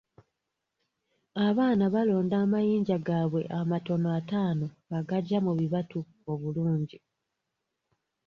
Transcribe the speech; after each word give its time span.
Abaana 1.47 1.85
balonda 1.93 2.35
amayinja 2.43 2.97
gaabwe 3.07 3.41
amatono 3.59 4.07
ataano 4.19 4.65
agagya 4.97 5.37
mu 5.45 5.51
bibatu 5.59 5.99
obulungi. 6.31 6.97